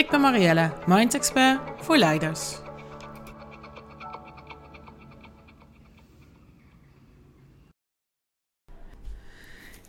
Ik 0.00 0.10
ben 0.10 0.20
Marielle, 0.20 0.72
Mind 0.86 1.14
Expert 1.14 1.60
voor 1.76 1.96
leiders. 1.96 2.58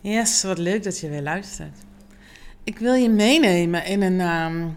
Yes, 0.00 0.42
wat 0.42 0.58
leuk 0.58 0.82
dat 0.82 0.98
je 0.98 1.08
weer 1.08 1.22
luistert. 1.22 1.78
Ik 2.64 2.78
wil 2.78 2.94
je 2.94 3.08
meenemen 3.08 3.84
in 3.84 4.02
een 4.02 4.20
ehm, 4.20 4.68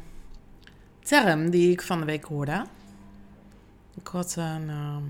term 0.99 1.49
die 1.49 1.71
ik 1.71 1.81
van 1.81 1.99
de 1.99 2.05
week 2.05 2.23
hoorde. 2.23 2.65
Ik 3.95 4.07
had 4.07 4.35
een 4.35 4.69
ehm, 4.69 5.03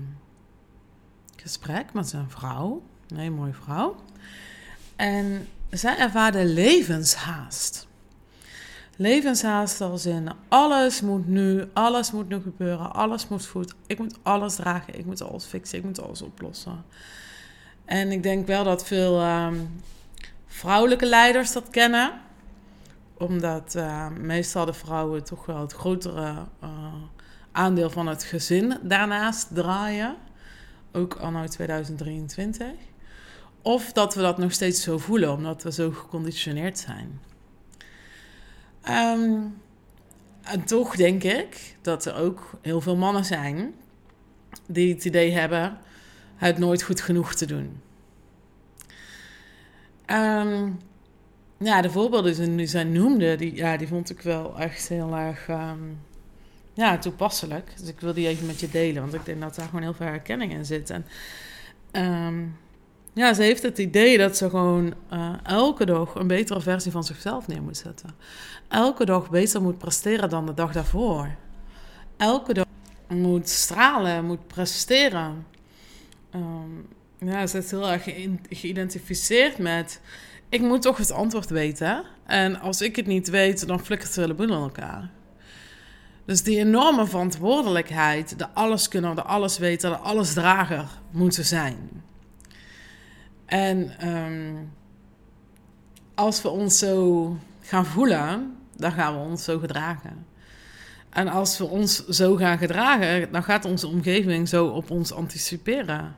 gesprek 1.36 1.92
met 1.92 2.12
een 2.12 2.30
vrouw, 2.30 2.82
een 3.08 3.16
hele 3.16 3.30
mooie 3.30 3.54
vrouw. 3.54 3.96
En 4.96 5.48
zij 5.70 5.98
ervaarde 5.98 6.44
levenshaast. 6.44 7.86
Levenshaast 8.96 9.80
als 9.80 10.06
in 10.06 10.28
alles 10.48 11.00
moet 11.00 11.26
nu, 11.26 11.64
alles 11.72 12.12
moet 12.12 12.28
nu 12.28 12.40
gebeuren, 12.40 12.92
alles 12.92 13.28
moet 13.28 13.46
goed. 13.46 13.74
Ik 13.86 13.98
moet 13.98 14.18
alles 14.22 14.54
dragen, 14.54 14.98
ik 14.98 15.04
moet 15.04 15.22
alles 15.22 15.44
fixen, 15.44 15.78
ik 15.78 15.84
moet 15.84 16.02
alles 16.02 16.22
oplossen. 16.22 16.84
En 17.84 18.12
ik 18.12 18.22
denk 18.22 18.46
wel 18.46 18.64
dat 18.64 18.86
veel 18.86 19.20
ehm, 19.20 19.56
vrouwelijke 20.46 21.06
leiders 21.06 21.52
dat 21.52 21.70
kennen. 21.70 22.12
Omdat 23.18 23.74
uh, 23.76 24.08
meestal 24.08 24.64
de 24.64 24.72
vrouwen 24.72 25.24
toch 25.24 25.46
wel 25.46 25.60
het 25.60 25.72
grotere 25.72 26.32
uh, 26.62 26.68
aandeel 27.52 27.90
van 27.90 28.06
het 28.06 28.22
gezin 28.22 28.78
daarnaast 28.82 29.54
draaien. 29.54 30.16
Ook 30.92 31.14
anno 31.14 31.46
2023. 31.46 32.66
Of 33.62 33.92
dat 33.92 34.14
we 34.14 34.20
dat 34.20 34.38
nog 34.38 34.52
steeds 34.52 34.82
zo 34.82 34.98
voelen, 34.98 35.32
omdat 35.32 35.62
we 35.62 35.72
zo 35.72 35.90
geconditioneerd 35.90 36.78
zijn. 36.78 37.20
Um, 38.88 39.60
en 40.42 40.64
toch 40.64 40.96
denk 40.96 41.22
ik 41.22 41.76
dat 41.82 42.04
er 42.04 42.14
ook 42.14 42.50
heel 42.62 42.80
veel 42.80 42.96
mannen 42.96 43.24
zijn 43.24 43.74
die 44.66 44.94
het 44.94 45.04
idee 45.04 45.32
hebben 45.32 45.78
het 46.36 46.58
nooit 46.58 46.82
goed 46.82 47.00
genoeg 47.00 47.34
te 47.34 47.46
doen. 47.46 47.80
Um, 50.06 50.78
ja, 51.58 51.80
de 51.82 51.90
voorbeelden 51.90 52.56
die 52.56 52.66
zij 52.66 52.84
noemde, 52.84 53.36
die, 53.36 53.54
ja, 53.54 53.76
die 53.76 53.88
vond 53.88 54.10
ik 54.10 54.20
wel 54.20 54.58
echt 54.58 54.88
heel 54.88 55.16
erg 55.16 55.48
um, 55.48 55.98
ja, 56.72 56.98
toepasselijk. 56.98 57.72
Dus 57.78 57.88
ik 57.88 58.00
wil 58.00 58.12
die 58.12 58.28
even 58.28 58.46
met 58.46 58.60
je 58.60 58.68
delen, 58.68 59.02
want 59.02 59.14
ik 59.14 59.24
denk 59.24 59.40
dat 59.40 59.54
daar 59.54 59.66
gewoon 59.66 59.82
heel 59.82 59.94
veel 59.94 60.06
herkenning 60.06 60.52
in 60.52 60.64
zit. 60.64 60.90
En 60.90 61.06
ja, 63.16 63.34
ze 63.34 63.42
heeft 63.42 63.62
het 63.62 63.78
idee 63.78 64.18
dat 64.18 64.36
ze 64.36 64.50
gewoon 64.50 64.94
uh, 65.12 65.32
elke 65.42 65.86
dag 65.86 66.14
een 66.14 66.26
betere 66.26 66.60
versie 66.60 66.92
van 66.92 67.04
zichzelf 67.04 67.46
neer 67.46 67.62
moet 67.62 67.76
zetten. 67.76 68.10
Elke 68.68 69.04
dag 69.04 69.30
beter 69.30 69.62
moet 69.62 69.78
presteren 69.78 70.28
dan 70.28 70.46
de 70.46 70.54
dag 70.54 70.72
daarvoor. 70.72 71.34
Elke 72.16 72.54
dag 72.54 72.64
moet 73.08 73.48
stralen, 73.48 74.24
moet 74.24 74.46
presteren. 74.46 75.46
Um, 76.34 76.88
ja, 77.18 77.46
ze 77.46 77.58
is 77.58 77.70
heel 77.70 77.90
erg 77.90 78.02
geïdentificeerd 78.48 79.58
met... 79.58 80.00
ik 80.48 80.60
moet 80.60 80.82
toch 80.82 80.96
het 80.96 81.12
antwoord 81.12 81.50
weten. 81.50 82.04
En 82.26 82.60
als 82.60 82.80
ik 82.80 82.96
het 82.96 83.06
niet 83.06 83.28
weet, 83.28 83.66
dan 83.66 83.80
flikkert 83.80 84.14
de 84.14 84.20
hele 84.20 84.34
boel 84.34 84.46
in 84.46 84.52
elkaar. 84.52 85.10
Dus 86.24 86.42
die 86.42 86.58
enorme 86.58 87.06
verantwoordelijkheid, 87.06 88.38
de 88.38 88.48
alleskunner, 88.48 89.14
de 89.14 89.22
allesweter, 89.22 89.90
de 89.90 89.96
allesdrager 89.96 90.86
moeten 91.10 91.44
zijn. 91.44 92.04
En 93.46 94.08
um, 94.08 94.72
als 96.14 96.42
we 96.42 96.48
ons 96.48 96.78
zo 96.78 97.36
gaan 97.60 97.86
voelen, 97.86 98.56
dan 98.76 98.92
gaan 98.92 99.14
we 99.14 99.20
ons 99.20 99.44
zo 99.44 99.58
gedragen. 99.58 100.26
En 101.10 101.28
als 101.28 101.58
we 101.58 101.64
ons 101.64 102.06
zo 102.06 102.36
gaan 102.36 102.58
gedragen, 102.58 103.32
dan 103.32 103.42
gaat 103.42 103.64
onze 103.64 103.86
omgeving 103.86 104.48
zo 104.48 104.66
op 104.66 104.90
ons 104.90 105.12
anticiperen. 105.12 106.16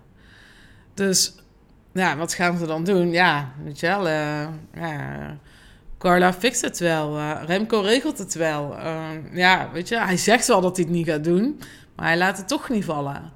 Dus 0.95 1.35
wat 1.93 2.35
gaan 2.35 2.59
ze 2.59 2.67
dan 2.67 2.85
doen? 2.85 3.11
Ja, 3.11 3.53
weet 3.65 3.81
je 3.81 3.87
uh, 3.87 4.49
ja, 4.83 5.37
Carla 5.99 6.33
fixt 6.33 6.61
het 6.61 6.79
wel. 6.79 7.19
Uh, 7.19 7.43
Remco 7.47 7.81
regelt 7.81 8.19
het 8.19 8.35
wel. 8.35 8.79
Uh, 8.79 9.07
ja, 9.33 9.71
weet 9.73 9.89
je, 9.89 9.99
hij 9.99 10.17
zegt 10.17 10.47
wel 10.47 10.61
dat 10.61 10.77
hij 10.77 10.85
het 10.85 10.95
niet 10.95 11.07
gaat 11.09 11.25
doen, 11.25 11.61
maar 11.97 12.07
hij 12.07 12.17
laat 12.17 12.37
het 12.37 12.49
toch 12.49 12.69
niet 12.69 12.85
vallen. 12.85 13.33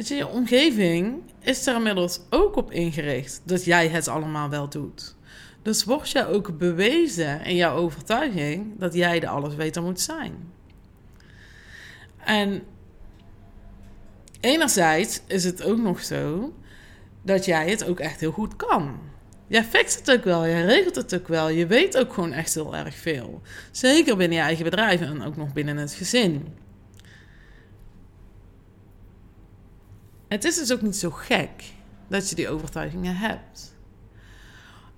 Weet 0.00 0.08
je, 0.08 0.28
omgeving 0.28 1.22
is 1.40 1.66
er 1.66 1.76
inmiddels 1.76 2.20
ook 2.30 2.56
op 2.56 2.72
ingericht 2.72 3.40
dat 3.44 3.64
jij 3.64 3.88
het 3.88 4.08
allemaal 4.08 4.48
wel 4.48 4.68
doet. 4.68 5.16
Dus 5.62 5.84
word 5.84 6.10
je 6.10 6.26
ook 6.26 6.58
bewezen 6.58 7.44
in 7.44 7.56
jouw 7.56 7.76
overtuiging 7.76 8.78
dat 8.78 8.94
jij 8.94 9.20
de 9.20 9.28
allesweter 9.28 9.82
moet 9.82 10.00
zijn. 10.00 10.52
En 12.24 12.62
enerzijds 14.40 15.20
is 15.26 15.44
het 15.44 15.62
ook 15.62 15.78
nog 15.78 16.02
zo 16.02 16.54
dat 17.22 17.44
jij 17.44 17.70
het 17.70 17.84
ook 17.84 18.00
echt 18.00 18.20
heel 18.20 18.32
goed 18.32 18.56
kan. 18.56 18.98
Jij 19.46 19.64
fixt 19.64 19.98
het 19.98 20.10
ook 20.10 20.24
wel, 20.24 20.46
jij 20.46 20.64
regelt 20.64 20.94
het 20.94 21.14
ook 21.14 21.28
wel. 21.28 21.48
Je 21.48 21.66
weet 21.66 21.98
ook 21.98 22.12
gewoon 22.12 22.32
echt 22.32 22.54
heel 22.54 22.76
erg 22.76 22.94
veel. 22.94 23.40
Zeker 23.70 24.16
binnen 24.16 24.38
je 24.38 24.44
eigen 24.44 24.64
bedrijf 24.64 25.00
en 25.00 25.22
ook 25.22 25.36
nog 25.36 25.52
binnen 25.52 25.76
het 25.76 25.92
gezin. 25.92 26.46
Het 30.30 30.44
is 30.44 30.56
dus 30.56 30.72
ook 30.72 30.82
niet 30.82 30.96
zo 30.96 31.10
gek 31.10 31.50
dat 32.08 32.28
je 32.28 32.34
die 32.34 32.48
overtuigingen 32.48 33.16
hebt. 33.16 33.74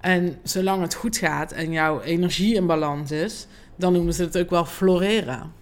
En 0.00 0.38
zolang 0.43 0.82
het 0.82 0.94
goed 0.94 1.16
gaat 1.16 1.53
en 1.53 1.72
jouw 1.72 2.00
energie 2.00 2.54
in 2.54 2.66
balans 2.66 3.10
is, 3.10 3.47
dan 3.76 3.93
noemen 3.93 4.15
ze 4.15 4.22
het 4.22 4.38
ook 4.38 4.50
wel 4.50 4.65
floreren. 4.65 5.53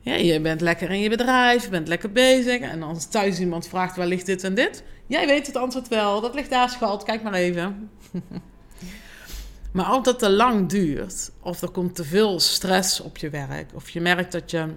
Ja, 0.00 0.14
je 0.14 0.40
bent 0.40 0.60
lekker 0.60 0.90
in 0.90 1.00
je 1.00 1.08
bedrijf, 1.08 1.64
je 1.64 1.70
bent 1.70 1.88
lekker 1.88 2.12
bezig. 2.12 2.60
En 2.60 2.82
als 2.82 3.06
thuis 3.06 3.40
iemand 3.40 3.68
vraagt 3.68 3.96
waar 3.96 4.06
ligt 4.06 4.26
dit 4.26 4.44
en 4.44 4.54
dit, 4.54 4.82
jij 5.06 5.26
weet 5.26 5.46
het 5.46 5.56
antwoord 5.56 5.88
wel. 5.88 6.20
Dat 6.20 6.34
ligt 6.34 6.50
daar, 6.50 6.70
schat, 6.70 7.02
kijk 7.02 7.22
maar 7.22 7.34
even. 7.34 7.90
maar 9.72 9.84
als 9.84 10.04
dat 10.04 10.18
te 10.18 10.30
lang 10.30 10.68
duurt, 10.68 11.30
of 11.40 11.62
er 11.62 11.70
komt 11.70 11.94
te 11.94 12.04
veel 12.04 12.40
stress 12.40 13.00
op 13.00 13.16
je 13.16 13.30
werk, 13.30 13.70
of 13.74 13.90
je 13.90 14.00
merkt 14.00 14.32
dat 14.32 14.50
je 14.50 14.68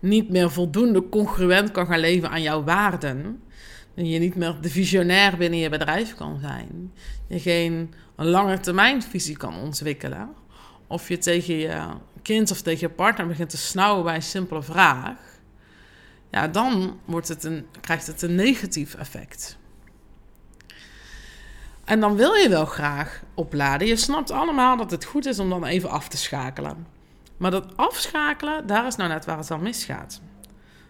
niet 0.00 0.28
meer 0.28 0.50
voldoende 0.50 1.08
congruent 1.08 1.70
kan 1.70 1.86
gaan 1.86 1.98
leven 1.98 2.30
aan 2.30 2.42
jouw 2.42 2.64
waarden. 2.64 3.42
En 3.94 4.08
je 4.08 4.18
niet 4.18 4.34
meer 4.34 4.56
de 4.60 4.68
visionair 4.68 5.36
binnen 5.36 5.58
je 5.58 5.68
bedrijf 5.68 6.14
kan 6.14 6.38
zijn. 6.40 6.92
Je 7.26 7.40
geen 7.40 7.94
lange 8.16 8.60
termijnvisie 8.60 9.36
kan 9.36 9.56
ontwikkelen. 9.56 10.28
Of 10.86 11.08
je 11.08 11.18
tegen 11.18 11.54
je 11.54 11.86
kind 12.22 12.50
of 12.50 12.60
tegen 12.60 12.88
je 12.88 12.94
partner 12.94 13.26
begint 13.26 13.50
te 13.50 13.56
snauwen 13.56 14.04
bij 14.04 14.14
een 14.14 14.22
simpele 14.22 14.62
vraag. 14.62 15.18
Ja, 16.30 16.48
dan 16.48 16.98
wordt 17.04 17.28
het 17.28 17.44
een, 17.44 17.66
krijgt 17.80 18.06
het 18.06 18.22
een 18.22 18.34
negatief 18.34 18.94
effect. 18.94 19.56
En 21.84 22.00
dan 22.00 22.16
wil 22.16 22.34
je 22.34 22.48
wel 22.48 22.66
graag 22.66 23.22
opladen. 23.34 23.86
Je 23.86 23.96
snapt 23.96 24.30
allemaal 24.30 24.76
dat 24.76 24.90
het 24.90 25.04
goed 25.04 25.26
is 25.26 25.38
om 25.38 25.48
dan 25.48 25.64
even 25.64 25.90
af 25.90 26.08
te 26.08 26.16
schakelen. 26.16 26.86
Maar 27.42 27.50
dat 27.50 27.76
afschakelen, 27.76 28.66
daar 28.66 28.86
is 28.86 28.96
nou 28.96 29.08
net 29.10 29.24
waar 29.24 29.38
het 29.38 29.50
al 29.50 29.58
misgaat. 29.58 30.20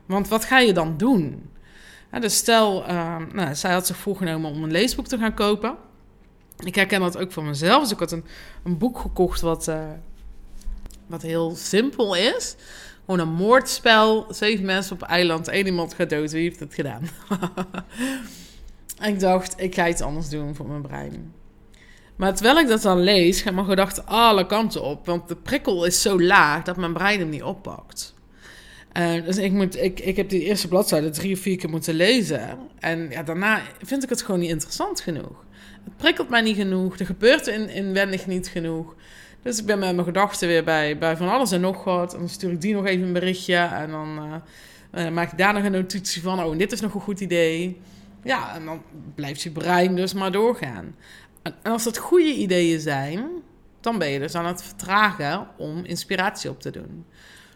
Want 0.07 0.29
wat 0.29 0.45
ga 0.45 0.59
je 0.59 0.73
dan 0.73 0.97
doen? 0.97 1.51
dus 2.21 2.37
stel, 2.37 2.89
uh, 2.89 3.17
nou, 3.33 3.55
zij 3.55 3.73
had 3.73 3.87
zich 3.87 3.97
voorgenomen 3.97 4.51
om 4.51 4.63
een 4.63 4.71
leesboek 4.71 5.07
te 5.07 5.19
gaan 5.19 5.35
kopen. 5.35 5.77
Ik 6.65 6.75
herken 6.75 7.01
dat 7.01 7.19
ook 7.19 7.33
voor 7.33 7.45
mezelf. 7.45 7.83
Dus 7.83 7.93
ik 7.93 7.99
had 7.99 8.13
een, 8.13 8.25
een 8.65 8.79
boek 8.79 8.99
gekocht 8.99 9.41
wat, 9.41 9.69
uh, 9.69 9.85
wat 11.07 11.23
heel 11.23 11.57
simpel 11.57 12.17
is. 12.17 12.57
Gewoon 13.05 13.21
een 13.21 13.35
moordspel. 13.35 14.27
Zeven 14.29 14.65
mensen 14.65 14.95
op 14.95 15.03
eiland. 15.03 15.49
één 15.49 15.67
iemand 15.67 15.95
gaat 15.95 16.11
dood. 16.11 16.33
Wie 16.33 16.43
heeft 16.43 16.61
het 16.61 16.75
gedaan? 16.75 17.09
en 18.99 19.09
ik 19.15 19.21
dacht, 19.21 19.61
ik 19.61 19.75
ga 19.75 19.89
iets 19.89 20.03
anders 20.03 20.29
doen 20.29 20.55
voor 20.55 20.67
mijn 20.67 20.83
brein. 20.83 21.33
Maar 22.23 22.35
terwijl 22.35 22.59
ik 22.59 22.69
dat 22.69 22.83
dan 22.83 23.01
lees, 23.01 23.41
gaat 23.41 23.55
mijn 23.55 23.67
gedachten 23.67 24.07
alle 24.07 24.47
kanten 24.47 24.83
op. 24.83 25.07
Want 25.07 25.29
de 25.29 25.37
prikkel 25.37 25.85
is 25.85 26.03
zo 26.03 26.21
laag 26.21 26.63
dat 26.63 26.77
mijn 26.77 26.93
brein 26.93 27.19
hem 27.19 27.29
niet 27.29 27.43
oppakt. 27.43 28.15
Uh, 28.99 29.25
dus 29.25 29.37
ik, 29.37 29.53
moet, 29.53 29.77
ik, 29.77 30.01
ik 30.01 30.17
heb 30.17 30.29
die 30.29 30.43
eerste 30.43 30.69
bladzijde 30.69 31.11
drie 31.11 31.35
of 31.35 31.41
vier 31.41 31.57
keer 31.57 31.71
moeten 31.71 31.95
lezen. 31.95 32.59
En 32.79 33.11
ja, 33.11 33.23
daarna 33.23 33.61
vind 33.83 34.03
ik 34.03 34.09
het 34.09 34.23
gewoon 34.23 34.41
niet 34.41 34.51
interessant 34.51 35.01
genoeg. 35.01 35.45
Het 35.85 35.97
prikkelt 35.97 36.29
mij 36.29 36.41
niet 36.41 36.57
genoeg. 36.57 36.99
Er 36.99 37.07
gebeurt 37.07 37.47
in, 37.47 37.69
inwendig 37.69 38.27
niet 38.27 38.49
genoeg. 38.49 38.95
Dus 39.43 39.59
ik 39.59 39.67
ben 39.67 39.79
met 39.79 39.95
mijn 39.95 40.07
gedachten 40.07 40.49
weer 40.49 40.65
bij, 40.65 40.99
bij 40.99 41.17
van 41.17 41.29
alles 41.29 41.53
en 41.53 41.61
nog 41.61 41.85
wat. 41.85 42.13
En 42.13 42.19
dan 42.19 42.29
stuur 42.29 42.51
ik 42.51 42.61
die 42.61 42.75
nog 42.75 42.87
even 42.87 43.07
een 43.07 43.13
berichtje. 43.13 43.57
En 43.57 43.91
dan 43.91 44.43
uh, 44.95 45.09
maak 45.09 45.33
ik 45.33 45.39
daar 45.39 45.55
nog 45.55 45.65
een 45.65 45.73
notitie 45.73 46.23
van. 46.23 46.45
Oh, 46.45 46.59
dit 46.59 46.73
is 46.73 46.81
nog 46.81 46.95
een 46.95 47.01
goed 47.01 47.21
idee. 47.21 47.81
Ja, 48.25 48.55
en 48.55 48.65
dan 48.65 48.83
blijft 49.15 49.43
je 49.43 49.51
brein 49.51 49.97
dus 49.97 50.15
maar 50.15 50.33
doorgaan. 50.33 50.95
En, 51.43 51.55
als 51.63 51.85
dat 51.85 51.99
goede 51.99 52.35
ideeën 52.35 52.81
zijn, 52.81 53.31
dan 53.81 53.99
ben 53.99 54.09
je 54.09 54.19
dus 54.19 54.35
aan 54.35 54.47
het 54.47 54.63
vertragen 54.63 55.49
om 55.57 55.85
inspiratie 55.85 56.51
op 56.51 56.61
te 56.61 56.71
doen. 56.71 57.05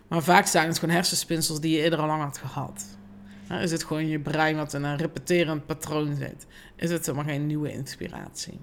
Maar 0.08 0.22
vaak 0.22 0.46
zijn 0.46 0.68
het 0.68 0.78
gewoon 0.78 0.94
hersenspinsels 0.94 1.60
die 1.60 1.76
je 1.76 1.82
eerder 1.82 1.98
al 1.98 2.06
lang 2.06 2.22
had 2.22 2.38
gehad. 2.38 2.84
is 3.60 3.70
het 3.70 3.84
gewoon 3.84 4.08
je 4.08 4.18
brein 4.18 4.56
wat 4.56 4.74
in 4.74 4.82
een 4.82 4.96
repeterend 4.96 5.66
patroon 5.66 6.16
zit? 6.16 6.46
Is 6.76 6.90
het 6.90 7.06
helemaal 7.06 7.28
geen 7.28 7.46
nieuwe 7.46 7.72
inspiratie? 7.72 8.58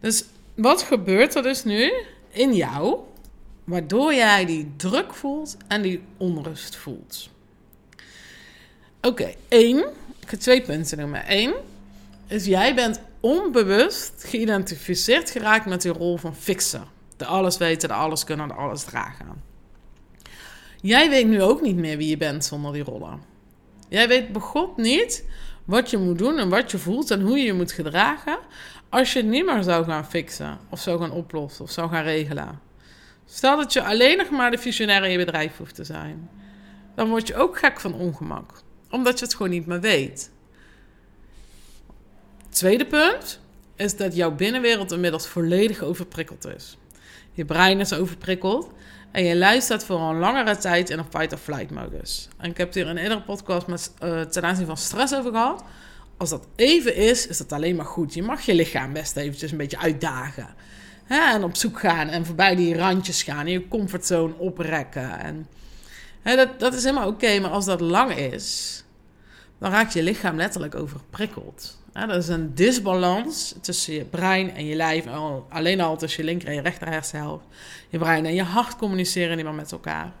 Dus 0.00 0.24
wat 0.54 0.82
gebeurt 0.82 1.34
er 1.34 1.42
dus 1.42 1.64
nu 1.64 1.92
in 2.30 2.54
jou, 2.54 2.98
waardoor 3.64 4.14
jij 4.14 4.44
die 4.44 4.72
druk 4.76 5.14
voelt 5.14 5.56
en 5.68 5.82
die 5.82 6.02
onrust 6.16 6.76
voelt? 6.76 7.30
Oké, 9.00 9.34
één, 9.48 9.78
ik 10.20 10.28
ga 10.28 10.36
twee 10.36 10.62
punten 10.62 10.98
noemen. 10.98 11.22
Eén 11.26 11.54
is 12.26 12.44
jij 12.44 12.74
bent 12.74 13.00
onbewust 13.24 14.24
geïdentificeerd 14.24 15.30
geraakt 15.30 15.66
met 15.66 15.82
die 15.82 15.92
rol 15.92 16.16
van 16.16 16.36
fixer. 16.36 16.86
De 17.16 17.24
alles 17.24 17.56
weten, 17.56 17.88
de 17.88 17.94
alles 17.94 18.24
kunnen, 18.24 18.48
de 18.48 18.54
alles 18.54 18.84
dragen. 18.84 19.42
Jij 20.80 21.10
weet 21.10 21.26
nu 21.26 21.42
ook 21.42 21.60
niet 21.60 21.76
meer 21.76 21.96
wie 21.96 22.08
je 22.08 22.16
bent 22.16 22.44
zonder 22.44 22.72
die 22.72 22.82
rollen. 22.82 23.22
Jij 23.88 24.08
weet 24.08 24.32
begot 24.32 24.76
niet 24.76 25.24
wat 25.64 25.90
je 25.90 25.96
moet 25.96 26.18
doen 26.18 26.38
en 26.38 26.48
wat 26.48 26.70
je 26.70 26.78
voelt 26.78 27.10
en 27.10 27.20
hoe 27.20 27.38
je 27.38 27.44
je 27.44 27.52
moet 27.52 27.72
gedragen 27.72 28.38
als 28.88 29.12
je 29.12 29.18
het 29.18 29.28
niet 29.28 29.44
meer 29.44 29.62
zou 29.62 29.84
gaan 29.84 30.06
fixen 30.06 30.58
of 30.70 30.80
zou 30.80 31.00
gaan 31.00 31.12
oplossen 31.12 31.64
of 31.64 31.70
zou 31.70 31.90
gaan 31.90 32.04
regelen. 32.04 32.60
Stel 33.24 33.56
dat 33.56 33.72
je 33.72 33.84
alleen 33.84 34.16
nog 34.16 34.30
maar 34.30 34.50
de 34.50 34.58
visionair 34.58 35.04
in 35.04 35.10
je 35.10 35.18
bedrijf 35.18 35.56
hoeft 35.56 35.74
te 35.74 35.84
zijn. 35.84 36.30
Dan 36.94 37.08
word 37.08 37.26
je 37.26 37.36
ook 37.36 37.58
gek 37.58 37.80
van 37.80 37.94
ongemak, 37.94 38.62
omdat 38.90 39.18
je 39.18 39.24
het 39.24 39.34
gewoon 39.34 39.52
niet 39.52 39.66
meer 39.66 39.80
weet. 39.80 40.32
Tweede 42.54 42.86
punt 42.86 43.40
is 43.76 43.96
dat 43.96 44.16
jouw 44.16 44.30
binnenwereld 44.30 44.92
inmiddels 44.92 45.26
volledig 45.26 45.82
overprikkeld 45.82 46.46
is. 46.46 46.76
Je 47.32 47.44
brein 47.44 47.80
is 47.80 47.92
overprikkeld 47.92 48.70
en 49.10 49.24
je 49.24 49.36
luistert 49.36 49.84
voor 49.84 50.00
een 50.00 50.18
langere 50.18 50.56
tijd 50.56 50.90
in 50.90 50.98
een 50.98 51.04
fight-or-flight 51.10 51.70
modus. 51.70 52.28
En 52.38 52.50
ik 52.50 52.56
heb 52.56 52.66
het 52.66 52.76
hier 52.76 52.88
een 52.88 52.96
eerdere 52.96 53.22
podcast 53.22 53.66
met, 53.66 53.92
uh, 54.02 54.20
ten 54.20 54.42
aanzien 54.42 54.66
van 54.66 54.76
stress 54.76 55.14
over 55.14 55.30
gehad. 55.30 55.64
Als 56.16 56.30
dat 56.30 56.46
even 56.56 56.96
is, 56.96 57.26
is 57.26 57.38
dat 57.38 57.52
alleen 57.52 57.76
maar 57.76 57.86
goed. 57.86 58.14
Je 58.14 58.22
mag 58.22 58.40
je 58.40 58.54
lichaam 58.54 58.92
best 58.92 59.16
eventjes 59.16 59.50
een 59.50 59.58
beetje 59.58 59.78
uitdagen. 59.78 60.54
Hè? 61.04 61.32
En 61.32 61.44
op 61.44 61.56
zoek 61.56 61.80
gaan 61.80 62.08
en 62.08 62.26
voorbij 62.26 62.54
die 62.54 62.76
randjes 62.76 63.22
gaan. 63.22 63.46
En 63.46 63.52
je 63.52 63.68
comfortzone 63.68 64.34
oprekken. 64.38 65.18
En, 65.18 65.46
hè, 66.22 66.36
dat, 66.36 66.60
dat 66.60 66.74
is 66.74 66.84
helemaal 66.84 67.08
oké. 67.08 67.40
maar 67.40 67.50
als 67.50 67.64
dat 67.64 67.80
lang 67.80 68.16
is, 68.16 68.82
dan 69.58 69.70
raakt 69.70 69.92
je 69.92 70.02
lichaam 70.02 70.36
letterlijk 70.36 70.74
overprikkeld. 70.74 71.82
Dat 71.94 72.16
is 72.16 72.28
een 72.28 72.54
disbalans 72.54 73.54
tussen 73.60 73.94
je 73.94 74.04
brein 74.04 74.54
en 74.54 74.66
je 74.66 74.74
lijf. 74.74 75.06
Alleen 75.48 75.80
al 75.80 75.96
tussen 75.96 76.22
je 76.22 76.28
linker 76.28 76.48
en 76.48 76.54
je 76.54 76.60
rechter 76.60 76.88
hersenhelft. 76.88 77.44
Je 77.88 77.98
brein 77.98 78.26
en 78.26 78.34
je 78.34 78.42
hart 78.42 78.76
communiceren 78.76 79.36
niet 79.36 79.44
meer 79.44 79.54
met 79.54 79.72
elkaar. 79.72 80.12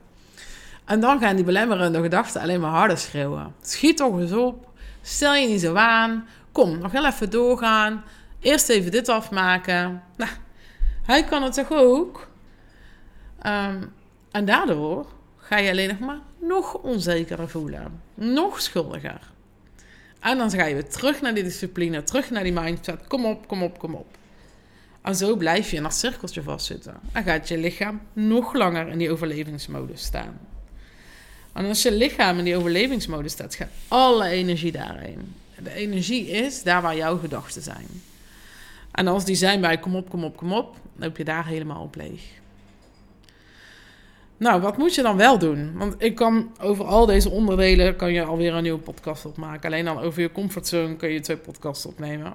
En 0.84 1.00
dan 1.00 1.18
gaan 1.18 1.36
die 1.36 1.44
belemmerende 1.44 2.02
gedachten 2.02 2.40
alleen 2.40 2.60
maar 2.60 2.70
harder 2.70 2.98
schreeuwen. 2.98 3.54
Schiet 3.62 3.96
toch 3.96 4.18
eens 4.18 4.32
op. 4.32 4.68
Stel 5.02 5.34
je 5.34 5.48
niet 5.48 5.60
zo 5.60 5.74
aan. 5.74 6.28
Kom, 6.52 6.78
nog 6.78 6.92
heel 6.92 7.06
even 7.06 7.30
doorgaan. 7.30 8.04
Eerst 8.40 8.68
even 8.68 8.90
dit 8.90 9.08
afmaken. 9.08 10.02
Nou, 10.16 10.30
hij 11.02 11.24
kan 11.24 11.42
het 11.42 11.52
toch 11.52 11.70
ook? 11.70 12.28
Ehm, 13.40 13.82
en 14.30 14.44
daardoor 14.44 15.06
ga 15.36 15.56
je 15.56 15.70
alleen 15.70 15.88
nog 15.88 15.98
maar 15.98 16.20
nog 16.38 16.74
onzekerder 16.74 17.48
voelen. 17.48 18.00
Nog 18.14 18.60
schuldiger. 18.60 19.32
En 20.24 20.38
dan 20.38 20.50
ga 20.50 20.64
je 20.64 20.74
weer 20.74 20.88
terug 20.88 21.20
naar 21.20 21.34
die 21.34 21.42
discipline, 21.42 22.02
terug 22.02 22.30
naar 22.30 22.42
die 22.42 22.52
mindset. 22.52 23.06
Kom 23.06 23.26
op, 23.26 23.48
kom 23.48 23.62
op, 23.62 23.78
kom 23.78 23.94
op. 23.94 24.06
En 25.02 25.16
zo 25.16 25.36
blijf 25.36 25.70
je 25.70 25.76
in 25.76 25.82
dat 25.82 25.94
cirkeltje 25.94 26.42
vastzitten. 26.42 26.94
Dan 27.12 27.22
gaat 27.22 27.48
je 27.48 27.58
lichaam 27.58 28.00
nog 28.12 28.54
langer 28.54 28.88
in 28.88 28.98
die 28.98 29.10
overlevingsmodus 29.10 30.02
staan. 30.02 30.38
En 31.52 31.64
als 31.64 31.82
je 31.82 31.92
lichaam 31.92 32.38
in 32.38 32.44
die 32.44 32.56
overlevingsmodus 32.56 33.32
staat, 33.32 33.54
gaat 33.54 33.68
alle 33.88 34.28
energie 34.28 34.72
daarheen. 34.72 35.34
De 35.62 35.74
energie 35.74 36.26
is 36.26 36.62
daar 36.62 36.82
waar 36.82 36.96
jouw 36.96 37.18
gedachten 37.18 37.62
zijn. 37.62 37.86
En 38.90 39.06
als 39.06 39.24
die 39.24 39.36
zijn 39.36 39.60
bij 39.60 39.78
kom 39.78 39.96
op, 39.96 40.08
kom 40.08 40.24
op, 40.24 40.36
kom 40.36 40.52
op, 40.52 40.72
dan 40.72 41.08
loop 41.08 41.16
je 41.16 41.24
daar 41.24 41.46
helemaal 41.46 41.82
op 41.82 41.94
leeg. 41.94 42.22
Nou, 44.36 44.60
wat 44.60 44.78
moet 44.78 44.94
je 44.94 45.02
dan 45.02 45.16
wel 45.16 45.38
doen? 45.38 45.76
Want 45.76 45.94
ik 45.98 46.14
kan 46.14 46.54
over 46.60 46.84
al 46.84 47.06
deze 47.06 47.30
onderdelen 47.30 47.96
kan 47.96 48.12
je 48.12 48.24
alweer 48.24 48.54
een 48.54 48.62
nieuwe 48.62 48.78
podcast 48.78 49.24
opmaken. 49.24 49.70
Alleen 49.70 49.84
dan 49.84 49.98
over 49.98 50.22
je 50.22 50.32
comfortzone 50.32 50.96
kun 50.96 51.10
je 51.10 51.20
twee 51.20 51.36
podcasts 51.36 51.86
opnemen. 51.86 52.34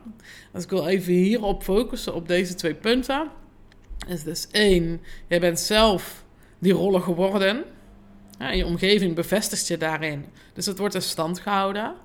Dus 0.51 0.63
ik 0.63 0.69
wil 0.69 0.87
even 0.87 1.13
hierop 1.13 1.63
focussen 1.63 2.13
op 2.13 2.27
deze 2.27 2.55
twee 2.55 2.73
punten. 2.73 3.29
Is 4.07 4.23
dus 4.23 4.47
één, 4.51 5.01
jij 5.27 5.39
bent 5.39 5.59
zelf 5.59 6.23
die 6.59 6.73
rollen 6.73 7.01
geworden. 7.01 7.63
Je 8.51 8.65
omgeving 8.65 9.15
bevestigt 9.15 9.67
je 9.67 9.77
daarin. 9.77 10.25
Dus 10.53 10.65
het 10.65 10.77
wordt 10.77 10.95
in 10.95 11.01
stand 11.01 11.39
gehouden. 11.39 11.95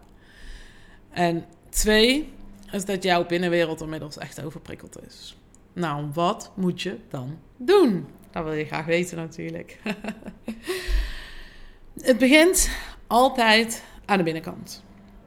En 1.10 1.44
twee, 1.68 2.32
is 2.72 2.84
dat 2.84 3.02
jouw 3.02 3.26
binnenwereld 3.26 3.80
inmiddels 3.80 4.18
echt 4.18 4.44
overprikkeld 4.44 5.06
is. 5.06 5.36
Nou, 5.72 6.06
wat 6.12 6.52
moet 6.54 6.82
je 6.82 6.96
dan 7.08 7.38
doen? 7.56 8.06
Dat 8.34 8.44
wil 8.44 8.52
je 8.52 8.64
graag 8.64 8.84
weten 8.84 9.16
natuurlijk. 9.16 9.78
het 12.00 12.18
begint 12.18 12.70
altijd 13.06 13.82
aan 14.04 14.18
de 14.18 14.24
binnenkant. 14.24 14.82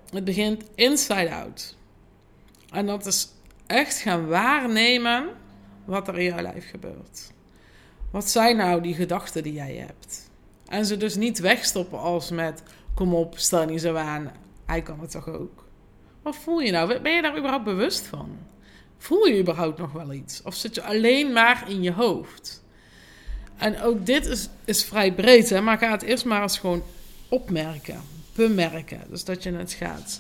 Het 0.10 0.24
begint 0.24 0.64
inside 0.76 1.34
out. 1.34 1.78
En 2.72 2.86
dat 2.86 3.06
is 3.06 3.30
echt 3.68 3.98
gaan 3.98 4.28
waarnemen 4.28 5.30
wat 5.86 6.08
er 6.08 6.18
in 6.18 6.24
jouw 6.24 6.42
lijf 6.42 6.70
gebeurt. 6.70 7.32
Wat 8.12 8.30
zijn 8.30 8.58
nou 8.58 8.82
die 8.82 8.94
gedachten 8.94 9.44
die 9.44 9.54
jij 9.54 9.76
hebt? 9.76 10.30
En 10.66 10.86
ze 10.86 10.98
dus 10.98 11.16
niet 11.16 11.40
wegstoppen 11.40 12.00
als 12.00 12.30
met: 12.30 12.64
kom 12.94 13.14
op, 13.14 13.38
stel 13.38 13.66
niet 13.66 13.82
zo 13.82 13.96
aan, 13.96 14.32
hij 14.66 14.82
kan 14.82 15.00
het 15.00 15.12
toch 15.12 15.30
ook? 15.30 15.66
Wat 16.22 16.36
voel 16.36 16.60
je 16.60 16.72
nou? 16.72 17.00
Ben 17.00 17.14
je 17.14 17.22
daar 17.22 17.38
überhaupt 17.38 17.66
bewust 17.66 18.06
van? 18.06 18.38
Voel 18.98 19.26
je 19.26 19.40
überhaupt 19.40 19.78
nog 19.78 19.92
wel 19.92 20.14
iets? 20.14 20.42
Of 20.42 20.56
zit 20.56 20.76
je 20.76 20.84
alleen 20.84 21.32
maar 21.32 21.70
in 21.70 21.84
je 21.84 21.94
hoofd? 21.94 22.66
En 23.58 23.82
ook 23.82 24.06
dit 24.06 24.26
is, 24.26 24.50
is 24.66 24.84
vrij 24.84 25.14
breed, 25.14 25.50
hè? 25.50 25.62
maar 25.62 25.78
ga 25.78 25.92
het 25.92 26.02
eerst 26.02 26.26
maar 26.26 26.42
eens 26.42 26.60
gewoon 26.60 26.84
opmerken, 27.30 28.02
bemerken. 28.36 29.02
Dus 29.10 29.24
dat 29.24 29.44
je 29.44 29.52
het 29.52 29.74
gaat 29.74 30.20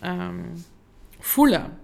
ehm, 0.00 0.40
voelen. 1.18 1.78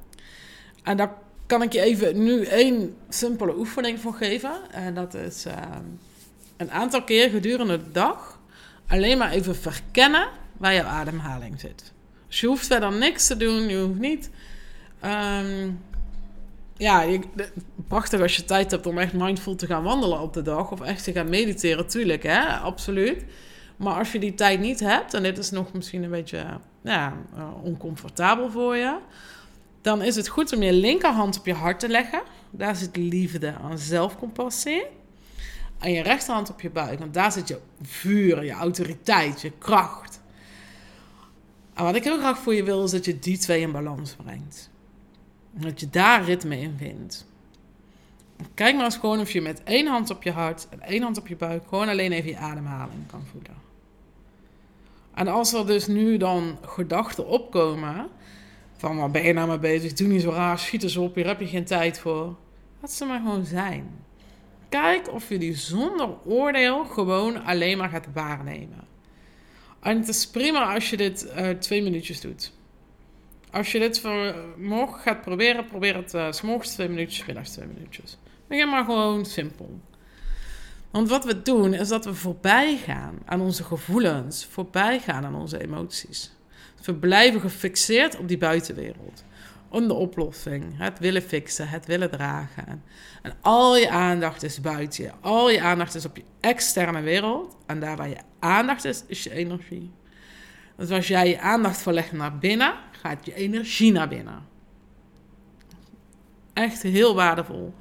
En 0.83 0.97
daar 0.97 1.15
kan 1.47 1.63
ik 1.63 1.73
je 1.73 1.81
even 1.81 2.23
nu 2.23 2.45
één 2.45 2.97
simpele 3.09 3.57
oefening 3.57 4.01
voor 4.01 4.15
geven. 4.15 4.71
En 4.71 4.95
dat 4.95 5.15
is 5.15 5.45
ehm, 5.45 5.85
een 6.57 6.71
aantal 6.71 7.03
keer 7.03 7.31
gedurende 7.31 7.77
de 7.77 7.93
dag 7.93 8.41
alleen 8.87 9.19
maar 9.19 9.31
even 9.31 9.57
verkennen 9.57 10.29
waar 10.57 10.75
jouw 10.75 10.85
ademhaling 10.85 11.61
zit. 11.61 11.93
Dus 12.29 12.41
je 12.41 12.47
hoeft 12.47 12.67
verder 12.67 12.93
niks 12.93 13.27
te 13.27 13.37
doen, 13.37 13.69
je 13.69 13.79
hoeft 13.79 13.99
niet. 13.99 14.31
Um, 15.05 15.81
ja, 16.81 17.19
prachtig 17.89 18.21
als 18.21 18.37
je 18.37 18.45
tijd 18.45 18.71
hebt 18.71 18.87
om 18.87 18.99
echt 18.99 19.13
mindful 19.13 19.55
te 19.55 19.67
gaan 19.67 19.83
wandelen 19.83 20.21
op 20.21 20.33
de 20.33 20.43
dag. 20.43 20.71
Of 20.71 20.81
echt 20.81 21.05
te 21.05 21.13
gaan 21.13 21.29
mediteren, 21.29 21.87
tuurlijk, 21.87 22.23
hè, 22.23 22.47
absoluut. 22.47 23.25
Maar 23.77 23.95
als 23.95 24.13
je 24.13 24.19
die 24.19 24.35
tijd 24.35 24.61
niet 24.61 24.81
hebt, 24.81 25.15
en 25.15 25.23
dit 25.23 25.39
is 25.39 25.51
nog 25.51 25.73
misschien 25.73 26.03
een 26.03 26.11
beetje 26.11 26.47
ja, 26.83 27.17
uh, 27.37 27.65
oncomfortabel 27.65 28.51
voor 28.51 28.77
je, 28.77 28.99
dan 29.83 30.03
is 30.03 30.17
het 30.17 30.29
goed 30.29 30.53
om 30.53 30.63
je 30.63 30.73
linkerhand 30.73 31.39
op 31.39 31.47
je 31.47 31.55
hart 31.55 31.81
te 31.81 31.89
leggen. 31.89 32.23
Daar 32.51 32.77
zit 32.77 32.97
liefde 32.97 33.55
en 33.71 33.79
zelfcompassie. 33.79 34.85
En 35.79 35.93
je 35.93 36.03
rechterhand 36.03 36.51
op 36.51 36.61
je 36.61 36.71
buik, 36.71 36.99
want 36.99 37.15
daar 37.15 37.33
zit 37.33 37.49
je 37.49 37.59
vuur, 37.83 38.45
je 38.45 38.53
autoriteit, 38.53 39.41
je 39.41 39.53
kracht. 39.59 40.21
En 41.75 41.85
wat 41.85 41.95
ik 41.95 42.05
heel 42.05 42.19
graag 42.19 42.39
voor 42.39 42.55
je 42.55 42.65
wil, 42.65 42.85
is 42.85 42.91
dat 42.91 43.05
je 43.05 43.19
die 43.19 43.39
twee 43.39 43.61
in 43.61 43.73
balans 43.73 44.17
brengt. 44.25 44.70
Dat 45.51 45.81
je 45.81 45.91
daar 45.91 46.25
ritme 46.25 46.61
in 46.61 46.75
vindt. 46.79 47.27
Kijk 48.55 48.75
maar 48.75 48.85
eens 48.85 48.97
gewoon 48.97 49.21
of 49.21 49.31
je 49.31 49.41
met 49.41 49.63
één 49.63 49.87
hand 49.87 50.11
op 50.11 50.23
je 50.23 50.31
hart 50.31 50.69
en 50.69 50.81
één 50.81 51.03
hand 51.03 51.19
op 51.19 51.29
je 51.29 51.37
buik 51.37 51.63
gewoon 51.69 51.89
alleen 51.89 52.13
even 52.13 52.31
je 52.31 52.37
ademhaling 52.37 53.07
kan 53.07 53.25
voelen. 53.31 53.57
En 55.15 55.29
als 55.29 55.53
er 55.53 55.67
dus 55.67 55.87
nu 55.87 56.17
dan 56.17 56.59
gedachten 56.63 57.27
opkomen 57.27 58.09
van 58.77 58.97
waar 58.97 59.11
ben 59.11 59.25
je 59.25 59.33
nou 59.33 59.49
mee 59.49 59.59
bezig, 59.59 59.93
doe 59.93 60.09
niet 60.09 60.23
zo 60.23 60.31
raar, 60.31 60.59
schiet 60.59 60.83
eens 60.83 60.97
op, 60.97 61.15
hier 61.15 61.27
heb 61.27 61.41
je 61.41 61.47
geen 61.47 61.65
tijd 61.65 61.99
voor. 61.99 62.37
Laat 62.81 62.93
ze 62.93 63.05
maar 63.05 63.21
gewoon 63.21 63.45
zijn. 63.45 64.05
Kijk 64.69 65.13
of 65.13 65.29
je 65.29 65.39
die 65.39 65.57
zonder 65.57 66.09
oordeel 66.25 66.85
gewoon 66.85 67.45
alleen 67.45 67.79
maar 67.79 67.89
gaat 67.89 68.07
waarnemen. 68.13 68.89
En 69.81 69.99
het 69.99 70.09
is 70.09 70.29
prima 70.29 70.75
als 70.75 70.91
je 70.91 70.97
dit 70.97 71.27
uh, 71.37 71.49
twee 71.49 71.83
minuutjes 71.83 72.21
doet. 72.21 72.53
Als 73.53 73.73
je 73.73 73.79
dit 73.79 74.03
morgen 74.57 75.01
gaat 75.01 75.21
proberen, 75.21 75.65
probeer 75.65 75.97
het 75.97 76.15
uh, 76.15 76.29
twee 76.61 76.89
minuutjes, 76.89 77.27
middags 77.27 77.51
twee 77.51 77.67
minuutjes. 77.67 78.19
Begin 78.47 78.69
maar 78.69 78.85
gewoon 78.85 79.27
simpel. 79.27 79.81
Want 80.91 81.09
wat 81.09 81.25
we 81.25 81.43
doen 81.43 81.75
is 81.75 81.89
dat 81.89 82.05
we 82.05 82.15
voorbij 82.15 82.77
gaan 82.77 83.19
aan 83.25 83.41
onze 83.41 83.65
gevoelens, 83.65 84.47
voorbij 84.47 84.99
gaan 84.99 85.25
aan 85.25 85.35
onze 85.35 85.63
emoties. 85.63 86.33
We 86.85 86.95
blijven 86.95 87.41
gefixeerd 87.41 88.19
op 88.19 88.29
die 88.29 88.39
buitenwereld. 88.39 89.25
Om 89.69 89.89
de 89.89 89.95
oplossing, 89.95 90.79
het 90.79 90.99
willen 90.99 91.23
fixen, 91.23 91.69
het 91.69 91.87
willen 91.87 92.11
dragen. 92.11 92.83
En 93.23 93.33
al 93.41 93.77
je 93.77 93.91
aandacht 93.91 94.43
is 94.43 94.61
buiten 94.61 95.05
je. 95.05 95.11
Al 95.21 95.51
je 95.51 95.61
aandacht 95.61 95.95
is 95.95 96.05
op 96.05 96.17
je 96.17 96.25
externe 96.41 97.01
wereld. 97.01 97.57
En 97.67 97.81
daar 97.81 97.97
waar 97.97 98.09
je 98.09 98.21
aandacht 98.39 98.85
is, 98.85 99.03
is 99.07 99.23
je 99.23 99.31
energie. 99.31 99.91
Dus 100.81 100.91
als 100.91 101.09
jij 101.09 101.29
je 101.29 101.41
aandacht 101.41 101.83
verlegt 101.83 102.13
naar 102.13 102.39
binnen, 102.39 102.75
gaat 102.91 103.27
je 103.27 103.35
energie 103.35 103.93
naar 103.93 104.09
binnen. 104.09 104.47
Echt 106.53 106.83
heel 106.83 107.15
waardevol 107.15 107.75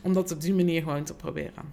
om 0.00 0.12
dat 0.12 0.32
op 0.32 0.40
die 0.40 0.54
manier 0.54 0.82
gewoon 0.82 1.04
te 1.04 1.14
proberen. 1.14 1.72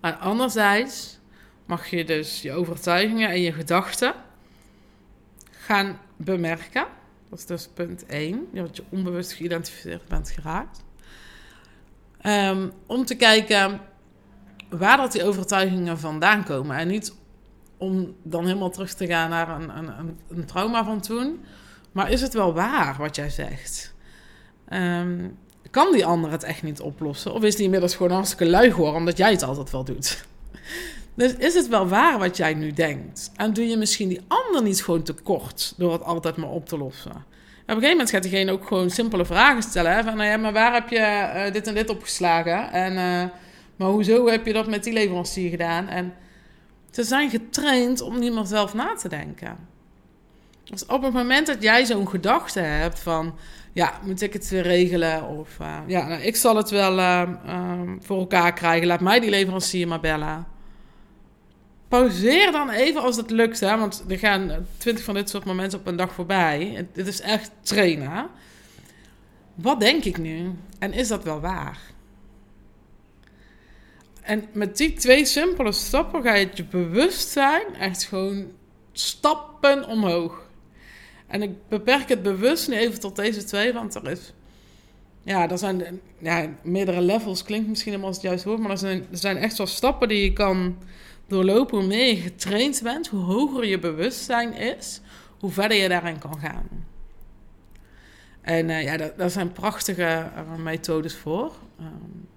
En 0.00 0.18
anderzijds 0.18 1.18
mag 1.64 1.86
je 1.86 2.04
dus 2.04 2.42
je 2.42 2.52
overtuigingen 2.52 3.28
en 3.28 3.40
je 3.40 3.52
gedachten 3.52 4.14
gaan 5.50 5.98
bemerken. 6.16 6.86
Dat 7.28 7.38
is 7.38 7.46
dus 7.46 7.68
punt 7.74 8.06
1, 8.06 8.48
dat 8.52 8.76
je 8.76 8.84
onbewust 8.88 9.32
geïdentificeerd 9.32 10.08
bent 10.08 10.30
geraakt. 10.30 10.84
Um, 12.26 12.72
om 12.86 13.04
te 13.04 13.14
kijken 13.14 13.80
waar 14.68 14.96
dat 14.96 15.12
die 15.12 15.24
overtuigingen 15.24 15.98
vandaan 15.98 16.44
komen. 16.44 16.76
En 16.76 16.88
niet 16.88 17.20
om 17.82 18.14
dan 18.22 18.46
helemaal 18.46 18.70
terug 18.70 18.94
te 18.94 19.06
gaan 19.06 19.30
naar 19.30 19.48
een, 19.48 19.76
een, 19.76 20.18
een 20.28 20.44
trauma 20.44 20.84
van 20.84 21.00
toen. 21.00 21.40
Maar 21.92 22.10
is 22.10 22.20
het 22.20 22.34
wel 22.34 22.54
waar 22.54 22.96
wat 22.98 23.16
jij 23.16 23.30
zegt? 23.30 23.94
Um, 24.72 25.38
kan 25.70 25.92
die 25.92 26.06
ander 26.06 26.30
het 26.30 26.42
echt 26.42 26.62
niet 26.62 26.80
oplossen? 26.80 27.34
Of 27.34 27.42
is 27.42 27.56
die 27.56 27.64
inmiddels 27.64 27.94
gewoon 27.94 28.12
hartstikke 28.12 28.46
lui 28.46 28.70
geworden 28.70 28.98
omdat 28.98 29.16
jij 29.16 29.30
het 29.30 29.42
altijd 29.42 29.70
wel 29.70 29.84
doet? 29.84 30.16
Dus 31.14 31.34
is 31.34 31.54
het 31.54 31.68
wel 31.68 31.88
waar 31.88 32.18
wat 32.18 32.36
jij 32.36 32.54
nu 32.54 32.72
denkt? 32.72 33.30
En 33.36 33.52
doe 33.52 33.68
je 33.68 33.76
misschien 33.76 34.08
die 34.08 34.20
ander 34.28 34.62
niet 34.62 34.84
gewoon 34.84 35.02
tekort 35.02 35.74
door 35.76 35.92
het 35.92 36.02
altijd 36.02 36.36
maar 36.36 36.50
op 36.50 36.66
te 36.66 36.78
lossen? 36.78 37.10
op 37.10 37.68
een 37.68 37.74
gegeven 37.74 37.90
moment 37.90 38.10
gaat 38.10 38.22
diegene 38.22 38.52
ook 38.52 38.66
gewoon 38.66 38.90
simpele 38.90 39.24
vragen 39.24 39.62
stellen. 39.62 39.92
Hè? 39.92 40.02
Van, 40.02 40.16
nou 40.16 40.28
ja, 40.28 40.36
maar 40.36 40.52
waar 40.52 40.72
heb 40.72 40.88
je 40.88 40.98
uh, 40.98 41.52
dit 41.52 41.66
en 41.66 41.74
dit 41.74 41.90
opgeslagen? 41.90 42.72
En, 42.72 42.92
uh, 42.92 43.30
maar 43.76 43.88
hoezo 43.88 44.28
heb 44.28 44.46
je 44.46 44.52
dat 44.52 44.66
met 44.66 44.84
die 44.84 44.92
leverancier 44.92 45.50
gedaan? 45.50 45.88
En 45.88 46.14
ze 46.92 47.02
zijn 47.02 47.30
getraind 47.30 48.00
om 48.00 48.18
niet 48.18 48.32
meer 48.32 48.46
zelf 48.46 48.74
na 48.74 48.94
te 48.94 49.08
denken. 49.08 49.56
Dus 50.64 50.86
op 50.86 51.02
het 51.02 51.12
moment 51.12 51.46
dat 51.46 51.62
jij 51.62 51.84
zo'n 51.84 52.08
gedachte 52.08 52.60
hebt 52.60 53.00
van... 53.00 53.34
Ja, 53.72 54.00
moet 54.02 54.22
ik 54.22 54.32
het 54.32 54.48
weer 54.48 54.62
regelen? 54.62 55.28
Of 55.28 55.58
uh, 55.60 55.78
ja, 55.86 56.06
nou, 56.06 56.22
ik 56.22 56.36
zal 56.36 56.56
het 56.56 56.70
wel 56.70 57.26
voor 58.00 58.18
elkaar 58.18 58.52
krijgen. 58.52 58.86
Laat 58.86 59.00
mij 59.00 59.20
die 59.20 59.30
leverancier 59.30 59.88
maar 59.88 60.00
bellen 60.00 60.46
pauzeer 61.92 62.52
dan 62.52 62.70
even 62.70 63.02
als 63.02 63.16
het 63.16 63.30
lukt. 63.30 63.60
Hè? 63.60 63.78
Want 63.78 64.04
er 64.08 64.18
gaan 64.18 64.66
twintig 64.76 65.04
van 65.04 65.14
dit 65.14 65.30
soort 65.30 65.44
momenten 65.44 65.78
op 65.78 65.86
een 65.86 65.96
dag 65.96 66.12
voorbij. 66.12 66.86
Dit 66.92 67.06
is 67.06 67.20
echt 67.20 67.50
trainen. 67.60 68.26
Wat 69.54 69.80
denk 69.80 70.04
ik 70.04 70.18
nu? 70.18 70.54
En 70.78 70.92
is 70.92 71.08
dat 71.08 71.24
wel 71.24 71.40
waar? 71.40 71.78
En 74.22 74.44
met 74.52 74.76
die 74.76 74.92
twee 74.92 75.24
simpele 75.24 75.72
stappen 75.72 76.22
ga 76.22 76.34
je 76.34 76.48
je 76.54 76.64
bewustzijn 76.64 77.74
echt 77.74 78.04
gewoon 78.04 78.52
stappen 78.92 79.86
omhoog. 79.86 80.50
En 81.26 81.42
ik 81.42 81.50
beperk 81.68 82.08
het 82.08 82.22
bewust 82.22 82.68
nu 82.68 82.76
even 82.76 83.00
tot 83.00 83.16
deze 83.16 83.44
twee, 83.44 83.72
want 83.72 83.94
er 83.94 84.10
is. 84.10 84.32
Ja, 85.22 85.50
er 85.50 85.58
zijn 85.58 86.00
ja, 86.18 86.48
meerdere 86.62 87.00
levels, 87.00 87.42
klinkt 87.42 87.68
misschien 87.68 87.90
helemaal 87.90 88.12
het 88.12 88.22
juiste 88.22 88.48
woord, 88.48 88.60
maar 88.60 88.70
er 88.70 88.78
zijn, 88.78 89.06
er 89.10 89.18
zijn 89.18 89.36
echt 89.36 89.58
wel 89.58 89.66
stappen 89.66 90.08
die 90.08 90.22
je 90.22 90.32
kan 90.32 90.76
doorlopen, 91.26 91.78
hoe 91.78 91.86
meer 91.86 92.06
je 92.06 92.16
getraind 92.16 92.80
bent, 92.82 93.08
hoe 93.08 93.24
hoger 93.24 93.66
je 93.66 93.78
bewustzijn 93.78 94.52
is, 94.52 95.00
hoe 95.38 95.50
verder 95.50 95.76
je 95.76 95.88
daarin 95.88 96.18
kan 96.18 96.38
gaan. 96.38 96.68
En 98.40 98.68
uh, 98.68 98.82
ja, 98.82 99.10
daar, 99.16 99.30
zijn 99.30 99.52
prachtige 99.52 100.30
uh, 100.36 100.56
methodes 100.56 101.16
voor. 101.16 101.52
Um, 101.80 102.28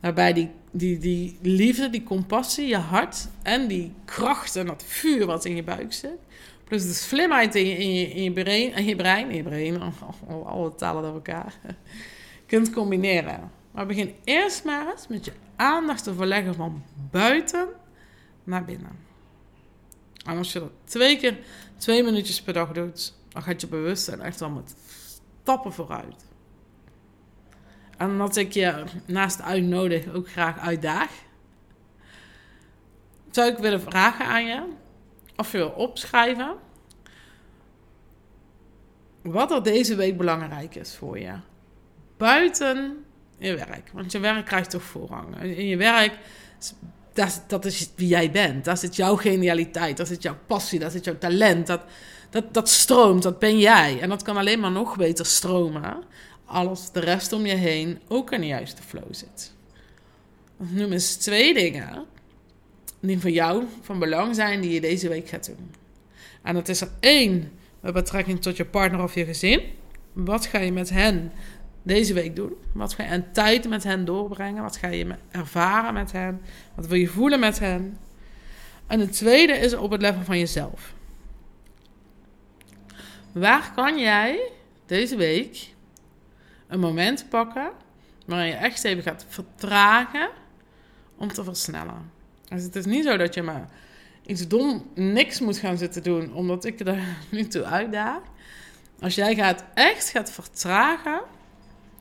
waarbij 0.00 0.32
die, 0.32 0.50
die, 0.70 0.98
die 0.98 1.38
liefde, 1.42 1.90
die 1.90 2.02
compassie, 2.02 2.66
je 2.66 2.76
hart 2.76 3.28
en 3.42 3.66
die 3.66 3.92
kracht 4.04 4.56
en 4.56 4.66
dat 4.66 4.84
vuur 4.86 5.26
wat 5.26 5.44
in 5.44 5.56
je 5.56 5.62
buik 5.62 5.92
zit. 5.92 6.18
Plus 6.64 6.82
de 6.82 6.92
slimheid 6.92 7.54
in 7.54 7.66
je, 7.66 7.76
in 7.76 7.94
je, 7.94 8.08
in 8.08 8.22
je 8.22 8.32
brein, 8.32 8.72
en 8.72 8.84
je 8.84 8.96
brein, 8.96 9.30
in 9.30 9.36
je 9.36 9.42
brein, 9.42 9.82
alle 10.44 10.74
talen 10.74 11.02
door 11.02 11.14
elkaar, 11.14 11.54
kunt 12.46 12.70
combineren. 12.70 13.50
Maar 13.70 13.86
begin 13.86 14.14
eerst 14.24 14.64
maar 14.64 14.90
eens 14.90 15.06
met 15.08 15.24
je 15.24 15.32
aandacht 15.56 16.04
te 16.04 16.14
verleggen 16.14 16.54
van 16.54 16.82
buiten 17.10 17.68
naar 18.44 18.64
binnen. 18.64 18.98
En 20.24 20.36
als 20.36 20.52
je 20.52 20.58
dat 20.58 20.70
twee 20.84 21.18
keer, 21.18 21.38
twee 21.76 22.02
minuutjes 22.02 22.42
per 22.42 22.52
dag 22.52 22.72
doet, 22.72 23.14
dan 23.28 23.42
gaat 23.42 23.60
je 23.60 23.66
bewustzijn 23.66 24.20
echt 24.20 24.40
wel 24.40 24.50
met 24.50 24.74
stappen 25.42 25.72
vooruit. 25.72 26.24
En 27.96 28.18
dat 28.18 28.36
ik 28.36 28.52
je 28.52 28.84
naast 29.06 29.42
uitnodig 29.42 30.14
ook 30.14 30.30
graag 30.30 30.58
uitdaag, 30.58 31.10
zou 33.30 33.50
ik 33.50 33.58
willen 33.58 33.80
vragen 33.80 34.26
aan 34.26 34.44
je 34.44 34.62
of 35.36 35.52
je 35.52 35.58
wil 35.58 35.68
opschrijven 35.68 36.56
wat 39.22 39.50
er 39.50 39.62
deze 39.62 39.94
week 39.94 40.16
belangrijk 40.16 40.74
is 40.74 40.94
voor 40.94 41.18
je. 41.18 41.32
Buiten 42.16 43.04
je 43.38 43.54
werk. 43.54 43.90
Want 43.92 44.12
je 44.12 44.18
werk 44.18 44.46
krijgt 44.46 44.70
toch 44.70 44.82
voorrang. 44.82 45.40
In 45.42 45.66
je 45.66 45.76
werk 45.76 46.18
dat, 47.12 47.44
dat 47.46 47.64
is 47.64 47.90
wie 47.96 48.08
jij 48.08 48.30
bent. 48.30 48.64
Dat 48.64 48.82
is 48.82 48.96
jouw 48.96 49.16
genialiteit. 49.16 49.96
Dat 49.96 50.10
is 50.10 50.16
jouw 50.20 50.36
passie. 50.46 50.78
Dat 50.78 50.94
is 50.94 51.04
jouw 51.04 51.18
talent. 51.18 51.66
Dat, 51.66 51.80
dat, 52.30 52.54
dat 52.54 52.68
stroomt. 52.68 53.22
Dat 53.22 53.38
ben 53.38 53.58
jij. 53.58 54.00
En 54.00 54.08
dat 54.08 54.22
kan 54.22 54.36
alleen 54.36 54.60
maar 54.60 54.70
nog 54.70 54.96
beter 54.96 55.26
stromen. 55.26 56.02
Als 56.46 56.92
de 56.92 57.00
rest 57.00 57.32
om 57.32 57.46
je 57.46 57.54
heen 57.54 58.00
ook 58.08 58.32
in 58.32 58.40
de 58.40 58.46
juiste 58.46 58.82
flow 58.82 59.14
zit. 59.14 59.54
Noem 60.56 60.92
eens 60.92 61.16
twee 61.16 61.54
dingen 61.54 62.04
die 63.00 63.20
voor 63.20 63.30
jou 63.30 63.64
van 63.80 63.98
belang 63.98 64.34
zijn 64.34 64.60
die 64.60 64.72
je 64.72 64.80
deze 64.80 65.08
week 65.08 65.28
gaat 65.28 65.46
doen. 65.46 65.70
En 66.42 66.54
dat 66.54 66.68
is 66.68 66.80
er 66.80 66.90
één 67.00 67.52
met 67.80 67.92
betrekking 67.92 68.42
tot 68.42 68.56
je 68.56 68.64
partner 68.64 69.02
of 69.02 69.14
je 69.14 69.24
gezin. 69.24 69.60
Wat 70.12 70.46
ga 70.46 70.58
je 70.58 70.72
met 70.72 70.90
hen 70.90 71.32
deze 71.82 72.14
week 72.14 72.36
doen? 72.36 72.52
Wat 72.72 72.92
ga 72.92 73.02
je 73.02 73.10
een 73.10 73.32
tijd 73.32 73.68
met 73.68 73.84
hen 73.84 74.04
doorbrengen? 74.04 74.62
Wat 74.62 74.76
ga 74.76 74.88
je 74.88 75.14
ervaren 75.30 75.94
met 75.94 76.12
hen? 76.12 76.40
Wat 76.74 76.86
wil 76.86 76.98
je 76.98 77.08
voelen 77.08 77.40
met 77.40 77.58
hen? 77.58 77.98
En 78.86 79.00
het 79.00 79.12
tweede 79.12 79.52
is 79.52 79.74
op 79.74 79.90
het 79.90 80.00
level 80.00 80.22
van 80.22 80.38
jezelf. 80.38 80.94
Waar 83.32 83.72
kan 83.74 83.98
jij 83.98 84.50
deze 84.86 85.16
week 85.16 85.74
een 86.68 86.80
moment 86.80 87.28
pakken 87.28 87.70
waarin 88.26 88.48
je 88.48 88.54
echt 88.54 88.84
even 88.84 89.02
gaat 89.02 89.26
vertragen 89.28 90.28
om 91.16 91.32
te 91.32 91.44
versnellen? 91.44 92.10
Dus 92.48 92.62
het 92.62 92.76
is 92.76 92.84
niet 92.84 93.04
zo 93.04 93.16
dat 93.16 93.34
je 93.34 93.42
maar 93.42 93.68
iets 94.26 94.48
dom 94.48 94.90
niks 94.94 95.40
moet 95.40 95.58
gaan 95.58 95.78
zitten 95.78 96.02
doen 96.02 96.34
omdat 96.34 96.64
ik 96.64 96.80
er 96.80 97.02
nu 97.30 97.46
toe 97.46 97.64
uitdaag. 97.64 98.20
Als 99.00 99.14
jij 99.14 99.34
gaat 99.34 99.64
echt 99.74 100.08
gaat 100.08 100.30
vertragen 100.30 101.20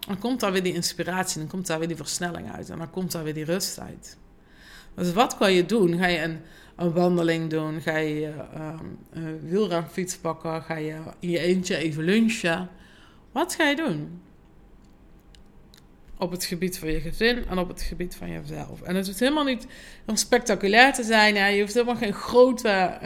dan 0.05 0.19
komt 0.19 0.39
daar 0.39 0.51
weer 0.51 0.63
die 0.63 0.73
inspiratie, 0.73 1.39
dan 1.39 1.47
komt 1.47 1.67
daar 1.67 1.79
weer 1.79 1.87
die 1.87 1.97
versnelling 1.97 2.51
uit 2.51 2.69
en 2.69 2.77
dan 2.77 2.89
komt 2.89 3.11
daar 3.11 3.23
weer 3.23 3.33
die 3.33 3.45
rust 3.45 3.79
uit. 3.79 4.17
Dus 4.95 5.13
wat 5.13 5.37
kan 5.37 5.53
je 5.53 5.65
doen? 5.65 5.97
Ga 5.97 6.07
je 6.07 6.21
een, 6.21 6.39
een 6.75 6.91
wandeling 6.91 7.49
doen? 7.49 7.81
Ga 7.81 7.97
je 7.97 8.33
um, 8.57 8.97
een 9.11 9.39
wielrenfiets 9.49 10.17
pakken? 10.17 10.61
Ga 10.61 10.75
je 10.75 10.97
in 11.19 11.29
je 11.29 11.39
eentje 11.39 11.77
even 11.77 12.03
lunchen? 12.03 12.69
Wat 13.31 13.55
ga 13.55 13.63
je 13.63 13.75
doen? 13.75 14.21
Op 16.17 16.31
het 16.31 16.45
gebied 16.45 16.79
van 16.79 16.91
je 16.91 16.99
gezin 16.99 17.45
en 17.49 17.57
op 17.57 17.67
het 17.67 17.81
gebied 17.81 18.15
van 18.15 18.31
jezelf. 18.31 18.81
En 18.81 18.95
het 18.95 19.05
hoeft 19.05 19.19
helemaal 19.19 19.43
niet 19.43 19.67
om 20.05 20.15
spectaculair 20.15 20.93
te 20.93 21.03
zijn. 21.03 21.53
Je 21.53 21.61
hoeft 21.61 21.73
helemaal 21.73 21.95
geen 21.95 22.13
grote 22.13 22.97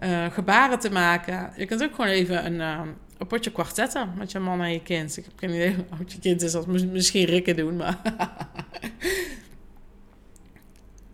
uh, 0.00 0.26
gebaren 0.30 0.78
te 0.78 0.90
maken. 0.90 1.52
Je 1.56 1.66
kunt 1.66 1.82
ook 1.82 1.94
gewoon 1.94 2.10
even 2.10 2.46
een, 2.46 2.54
uh, 2.54 2.80
een 3.18 3.26
potje 3.26 3.52
kwartetten 3.52 4.12
met 4.16 4.32
je 4.32 4.38
man 4.38 4.62
en 4.62 4.72
je 4.72 4.82
kind. 4.82 5.16
Ik 5.16 5.24
heb 5.24 5.32
geen 5.36 5.50
idee 5.50 5.76
oud 5.98 6.12
je 6.12 6.18
kind 6.18 6.42
is, 6.42 6.54
als 6.54 6.66
misschien 6.66 7.24
Rikken 7.24 7.56
doen, 7.56 7.76
maar... 7.76 7.98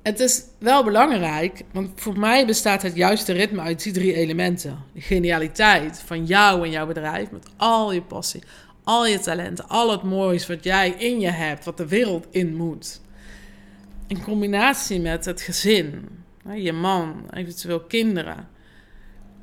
het 0.02 0.20
is 0.20 0.42
wel 0.58 0.84
belangrijk, 0.84 1.62
want 1.72 1.90
voor 1.94 2.18
mij 2.18 2.46
bestaat 2.46 2.82
het 2.82 2.96
juiste 2.96 3.32
ritme 3.32 3.60
uit 3.60 3.82
die 3.82 3.92
drie 3.92 4.14
elementen. 4.14 4.78
De 4.92 5.00
genialiteit 5.00 6.02
van 6.06 6.26
jou 6.26 6.64
en 6.64 6.70
jouw 6.70 6.86
bedrijf, 6.86 7.30
met 7.30 7.48
al 7.56 7.92
je 7.92 8.02
passie, 8.02 8.42
al 8.86 9.06
je 9.06 9.18
talenten, 9.18 9.68
al 9.68 9.90
het 9.90 10.02
moois 10.02 10.46
wat 10.46 10.64
jij 10.64 10.90
in 10.90 11.20
je 11.20 11.30
hebt, 11.30 11.64
wat 11.64 11.76
de 11.76 11.86
wereld 11.86 12.26
in 12.30 12.56
moet. 12.56 13.00
In 14.06 14.22
combinatie 14.22 15.00
met 15.00 15.24
het 15.24 15.40
gezin, 15.40 16.08
je 16.54 16.72
man, 16.72 17.26
eventueel 17.30 17.80
kinderen. 17.80 18.48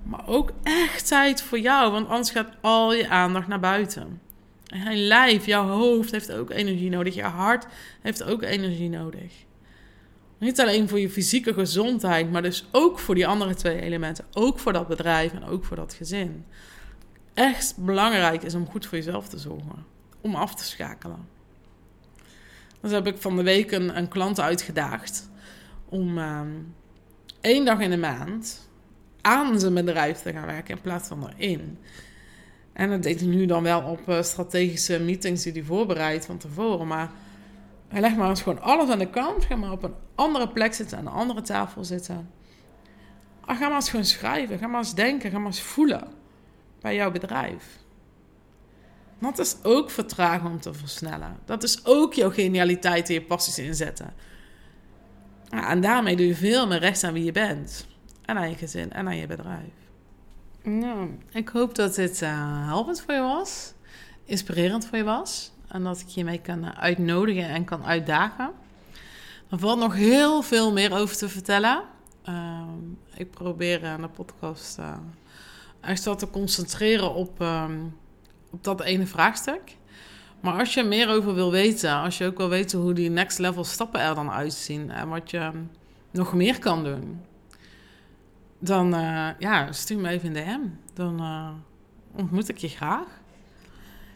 Maar 0.03 0.27
ook 0.27 0.51
echt 0.63 1.07
tijd 1.07 1.41
voor 1.41 1.59
jou, 1.59 1.91
want 1.91 2.07
anders 2.07 2.29
gaat 2.31 2.49
al 2.61 2.93
je 2.93 3.09
aandacht 3.09 3.47
naar 3.47 3.59
buiten. 3.59 4.21
Je 4.63 4.95
lijf, 4.95 5.45
jouw 5.45 5.67
hoofd 5.67 6.11
heeft 6.11 6.31
ook 6.31 6.49
energie 6.49 6.89
nodig. 6.89 7.15
Je 7.15 7.23
hart 7.23 7.65
heeft 8.01 8.23
ook 8.23 8.41
energie 8.41 8.89
nodig. 8.89 9.33
Niet 10.37 10.59
alleen 10.59 10.89
voor 10.89 10.99
je 10.99 11.09
fysieke 11.09 11.53
gezondheid, 11.53 12.31
maar 12.31 12.41
dus 12.41 12.65
ook 12.71 12.99
voor 12.99 13.15
die 13.15 13.27
andere 13.27 13.55
twee 13.55 13.81
elementen. 13.81 14.25
Ook 14.33 14.59
voor 14.59 14.73
dat 14.73 14.87
bedrijf 14.87 15.33
en 15.33 15.45
ook 15.45 15.65
voor 15.65 15.75
dat 15.75 15.93
gezin. 15.93 16.45
Echt 17.33 17.77
belangrijk 17.77 18.43
is 18.43 18.55
om 18.55 18.69
goed 18.69 18.85
voor 18.85 18.97
jezelf 18.97 19.27
te 19.27 19.37
zorgen. 19.37 19.85
Om 20.21 20.35
af 20.35 20.55
te 20.55 20.63
schakelen. 20.63 21.27
Dus 22.81 22.91
heb 22.91 23.07
ik 23.07 23.17
van 23.17 23.35
de 23.35 23.43
week 23.43 23.71
een, 23.71 24.07
klant 24.07 24.39
uitgedaagd 24.39 25.29
om 25.85 26.17
ehm, 26.17 26.51
één 27.41 27.65
dag 27.65 27.79
in 27.79 27.89
de 27.89 27.97
maand 27.97 28.69
aan 29.21 29.59
zijn 29.59 29.73
bedrijf 29.73 30.21
te 30.21 30.31
gaan 30.31 30.45
werken 30.45 30.75
in 30.75 30.81
plaats 30.81 31.07
van 31.07 31.29
erin. 31.37 31.77
En 32.73 32.89
dat 32.89 33.03
deed 33.03 33.19
hij 33.19 33.29
nu 33.29 33.45
dan 33.45 33.63
wel 33.63 33.81
op 33.81 34.09
uh, 34.09 34.21
strategische 34.21 34.99
meetings 34.99 35.43
die 35.43 35.51
hij 35.51 35.63
voorbereidt 35.63 36.25
van 36.25 36.37
tevoren. 36.37 36.87
Maar 36.87 37.11
hij 37.87 38.01
legt 38.01 38.17
maar 38.17 38.29
eens 38.29 38.41
gewoon 38.41 38.61
alles 38.61 38.89
aan 38.89 38.99
de 38.99 39.09
kant. 39.09 39.45
Ga 39.45 39.55
maar 39.55 39.71
op 39.71 39.83
een 39.83 39.93
andere 40.15 40.49
plek 40.49 40.73
zitten, 40.73 40.97
aan 40.97 41.05
een 41.05 41.13
andere 41.13 41.41
tafel 41.41 41.83
zitten. 41.83 42.29
Ah, 43.41 43.57
ga 43.57 43.67
maar 43.67 43.75
eens 43.75 43.89
gewoon 43.89 44.05
schrijven. 44.05 44.57
Ga 44.57 44.67
maar 44.67 44.79
eens 44.79 44.95
denken. 44.95 45.31
Ga 45.31 45.37
maar 45.37 45.47
eens 45.47 45.61
voelen 45.61 46.21
bij 46.83 46.95
jouw 46.95 47.11
bedrijf. 47.11 47.79
Dat 49.19 49.39
is 49.39 49.55
ook 49.63 49.89
vertragen 49.89 50.49
om 50.49 50.59
te 50.59 50.73
versnellen. 50.73 51.37
Dat 51.45 51.63
is 51.63 51.85
ook 51.85 52.13
jouw 52.13 52.29
genialiteit 52.31 53.07
en 53.07 53.13
je 53.13 53.21
passies 53.21 53.59
inzetten. 53.59 54.13
en 55.49 55.81
daarmee 55.81 56.15
doe 56.15 56.27
je 56.27 56.35
veel 56.35 56.67
meer 56.67 56.79
recht 56.79 57.03
aan 57.03 57.13
wie 57.13 57.23
je 57.23 57.31
bent. 57.31 57.87
En 58.25 58.37
aan 58.37 58.49
je 58.49 58.55
gezin 58.55 58.91
en 58.91 59.07
aan 59.07 59.17
je 59.17 59.27
bedrijf. 59.27 59.73
Nou, 60.63 61.19
ik 61.31 61.49
hoop 61.49 61.75
dat 61.75 61.95
dit 61.95 62.21
uh, 62.21 62.67
helpend 62.67 63.01
voor 63.01 63.13
je 63.13 63.21
was. 63.21 63.73
Inspirerend 64.25 64.85
voor 64.85 64.97
je 64.97 65.03
was. 65.03 65.51
En 65.67 65.83
dat 65.83 65.99
ik 65.99 66.07
je 66.07 66.23
mee 66.23 66.41
kan 66.41 66.63
eh, 66.63 66.79
uitnodigen 66.79 67.49
en 67.49 67.65
kan 67.65 67.85
uitdagen. 67.85 68.51
Er 69.49 69.59
valt 69.59 69.79
nog 69.79 69.95
heel 69.95 70.41
veel 70.41 70.71
meer 70.71 70.93
over 70.93 71.17
te 71.17 71.29
vertellen. 71.29 71.83
Uh, 72.29 72.61
ik 73.15 73.31
probeer 73.31 73.83
in 73.83 74.01
de 74.01 74.07
podcast 74.07 74.79
echt 75.83 76.05
wat 76.05 76.19
te 76.19 76.29
concentreren 76.29 77.13
op, 77.13 77.41
uh, 77.41 77.65
op 78.51 78.63
dat 78.63 78.81
ene 78.81 79.05
vraagstuk. 79.05 79.75
Maar 80.39 80.59
als 80.59 80.73
je 80.73 80.81
er 80.81 80.87
meer 80.87 81.09
over 81.09 81.33
wil 81.33 81.51
weten, 81.51 81.93
als 81.93 82.17
je 82.17 82.25
ook 82.25 82.37
wil 82.37 82.49
weten 82.49 82.79
hoe 82.79 82.93
die 82.93 83.09
next 83.09 83.39
level 83.39 83.63
stappen 83.63 84.01
er 84.01 84.15
dan 84.15 84.31
uitzien 84.31 84.91
en 84.91 85.09
wat 85.09 85.31
je 85.31 85.51
nog 86.11 86.33
meer 86.33 86.59
kan 86.59 86.83
doen, 86.83 87.21
dan 88.59 88.95
uh, 88.95 89.29
ja, 89.39 89.71
stuur 89.71 89.99
me 89.99 90.09
even 90.09 90.33
de 90.33 90.39
DM. 90.39 90.59
Dan 90.93 91.21
uh, 91.21 91.49
ontmoet 92.15 92.49
ik 92.49 92.57
je 92.57 92.67
graag. 92.67 93.07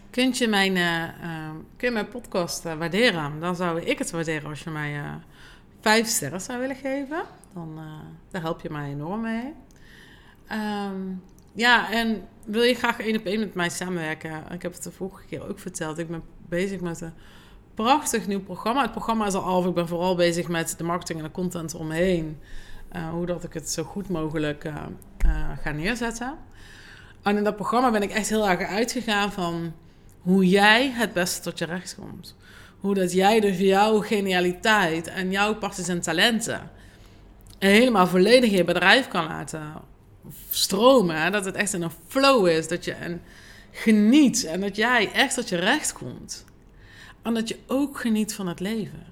Kunt 0.09 0.37
je 0.37 0.47
mijn, 0.47 0.75
uh, 0.75 1.49
kun 1.77 1.87
je 1.87 1.93
mijn 1.93 2.07
podcast 2.07 2.63
waarderen? 2.63 3.39
Dan 3.39 3.55
zou 3.55 3.81
ik 3.81 3.97
het 3.97 4.11
waarderen 4.11 4.49
als 4.49 4.63
je 4.63 4.69
mij 4.69 5.01
vijf 5.81 6.07
sterren 6.07 6.41
zou 6.41 6.59
willen 6.59 6.75
geven. 6.75 7.23
Dan 7.53 7.79
daar 8.31 8.41
help 8.41 8.61
je 8.61 8.69
mij 8.69 8.89
enorm 8.89 9.21
mee. 9.21 9.53
Um, 10.51 11.21
ja, 11.57 11.91
en 11.91 12.27
wil 12.45 12.63
je 12.63 12.73
graag 12.73 12.99
één 12.99 13.17
op 13.17 13.25
één 13.25 13.39
met 13.39 13.53
mij 13.53 13.69
samenwerken? 13.69 14.43
Ik 14.51 14.61
heb 14.61 14.73
het 14.73 14.83
de 14.83 14.91
vorige 14.91 15.25
keer 15.25 15.49
ook 15.49 15.59
verteld. 15.59 15.97
Ik 15.97 16.09
ben 16.09 16.23
bezig 16.49 16.79
met 16.79 17.01
een 17.01 17.13
prachtig 17.73 18.27
nieuw 18.27 18.41
programma. 18.41 18.81
Het 18.81 18.91
programma 18.91 19.25
is 19.25 19.33
al 19.33 19.43
af. 19.43 19.65
Ik 19.65 19.73
ben 19.73 19.87
vooral 19.87 20.15
bezig 20.15 20.47
met 20.47 20.73
de 20.77 20.83
marketing 20.83 21.19
en 21.19 21.25
de 21.25 21.31
content 21.31 21.75
omheen. 21.75 22.39
Uh, 22.95 23.09
hoe 23.09 23.25
dat 23.25 23.43
ik 23.43 23.53
het 23.53 23.69
zo 23.69 23.83
goed 23.83 24.09
mogelijk 24.09 24.63
uh, 24.63 24.75
uh, 25.25 25.49
ga 25.61 25.71
neerzetten. 25.71 26.37
En 27.23 27.37
in 27.37 27.43
dat 27.43 27.55
programma 27.55 27.91
ben 27.91 28.01
ik 28.01 28.11
echt 28.11 28.29
heel 28.29 28.49
erg 28.49 28.69
uitgegaan 28.69 29.31
van 29.31 29.73
hoe 30.21 30.47
jij 30.47 30.91
het 30.91 31.13
beste 31.13 31.41
tot 31.41 31.59
je 31.59 31.65
recht 31.65 31.97
komt. 31.99 32.35
Hoe 32.79 32.93
dat 32.93 33.11
jij 33.11 33.39
dus 33.39 33.57
jouw 33.57 34.01
genialiteit 34.01 35.07
en 35.07 35.31
jouw 35.31 35.55
passies 35.55 35.87
en 35.87 36.01
talenten 36.01 36.69
helemaal 37.59 38.07
volledig 38.07 38.49
in 38.49 38.57
je 38.57 38.63
bedrijf 38.63 39.07
kan 39.07 39.27
laten 39.27 39.73
stromen. 40.49 41.31
Dat 41.31 41.45
het 41.45 41.55
echt 41.55 41.73
in 41.73 41.81
een 41.81 41.91
flow 42.07 42.47
is. 42.47 42.67
Dat 42.67 42.85
je 42.85 42.93
en 42.93 43.21
geniet 43.71 44.43
en 44.43 44.61
dat 44.61 44.75
jij 44.75 45.11
echt 45.11 45.35
tot 45.35 45.49
je 45.49 45.55
recht 45.55 45.93
komt. 45.93 46.45
En 47.21 47.33
dat 47.33 47.47
je 47.47 47.57
ook 47.67 47.99
geniet 47.99 48.33
van 48.33 48.47
het 48.47 48.59
leven. 48.59 49.05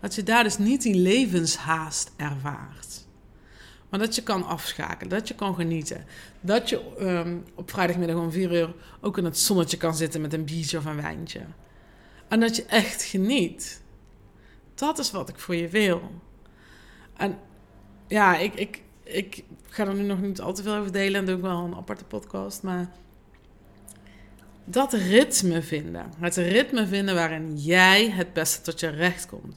Dat 0.00 0.14
je 0.14 0.22
daar 0.22 0.42
dus 0.42 0.58
niet 0.58 0.82
die 0.82 0.94
levenshaast 0.94 2.10
ervaart. 2.16 3.04
Maar 3.88 4.02
dat 4.02 4.14
je 4.14 4.22
kan 4.22 4.46
afschakelen, 4.46 5.08
dat 5.08 5.28
je 5.28 5.34
kan 5.34 5.54
genieten. 5.54 6.06
Dat 6.40 6.68
je 6.68 6.80
um, 7.00 7.44
op 7.54 7.70
vrijdagmiddag 7.70 8.16
om 8.16 8.32
vier 8.32 8.52
uur 8.52 8.74
ook 9.00 9.18
in 9.18 9.24
het 9.24 9.38
zonnetje 9.38 9.76
kan 9.76 9.94
zitten 9.94 10.20
met 10.20 10.32
een 10.32 10.44
biertje 10.44 10.78
of 10.78 10.84
een 10.84 11.02
wijntje. 11.02 11.40
En 12.28 12.40
dat 12.40 12.56
je 12.56 12.64
echt 12.64 13.02
geniet. 13.02 13.82
Dat 14.74 14.98
is 14.98 15.10
wat 15.10 15.28
ik 15.28 15.38
voor 15.38 15.56
je 15.56 15.68
wil. 15.68 16.10
En 17.16 17.38
ja, 18.08 18.36
ik, 18.36 18.54
ik, 18.54 18.82
ik 19.04 19.44
ga 19.68 19.86
er 19.86 19.94
nu 19.94 20.02
nog 20.02 20.20
niet 20.20 20.40
al 20.40 20.54
te 20.54 20.62
veel 20.62 20.74
over 20.74 20.92
delen. 20.92 21.20
En 21.20 21.26
doe 21.26 21.36
ik 21.36 21.42
wel 21.42 21.64
een 21.64 21.74
aparte 21.74 22.04
podcast. 22.04 22.62
Maar 22.62 22.88
dat 24.64 24.92
ritme 24.92 25.62
vinden. 25.62 26.12
Het 26.18 26.36
ritme 26.36 26.86
vinden 26.86 27.14
waarin 27.14 27.56
jij 27.56 28.10
het 28.10 28.32
beste 28.32 28.60
tot 28.62 28.80
je 28.80 28.88
recht 28.88 29.26
komt. 29.26 29.56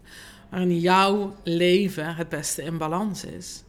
Waarin 0.50 0.80
jouw 0.80 1.36
leven 1.44 2.16
het 2.16 2.30
beste 2.30 2.64
in 2.64 2.78
balans 2.78 3.26
is. 3.26 3.64